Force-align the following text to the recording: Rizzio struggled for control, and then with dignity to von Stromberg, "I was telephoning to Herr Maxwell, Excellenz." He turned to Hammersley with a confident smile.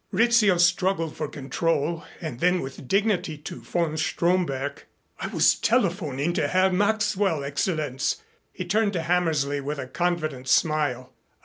Rizzio 0.11 0.57
struggled 0.57 1.15
for 1.15 1.27
control, 1.27 2.03
and 2.19 2.39
then 2.39 2.61
with 2.61 2.87
dignity 2.87 3.37
to 3.37 3.61
von 3.61 3.97
Stromberg, 3.97 4.85
"I 5.19 5.27
was 5.27 5.53
telephoning 5.53 6.33
to 6.33 6.47
Herr 6.47 6.71
Maxwell, 6.71 7.41
Excellenz." 7.43 8.15
He 8.51 8.65
turned 8.65 8.93
to 8.93 9.03
Hammersley 9.03 9.61
with 9.61 9.77
a 9.77 9.85
confident 9.85 10.47
smile. 10.47 11.13